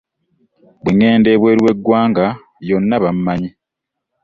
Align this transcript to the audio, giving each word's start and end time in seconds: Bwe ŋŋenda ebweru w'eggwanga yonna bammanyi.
Bwe 0.81 0.91
ŋŋenda 0.97 1.29
ebweru 1.35 1.61
w'eggwanga 1.65 2.25
yonna 2.67 2.95
bammanyi. 3.03 3.49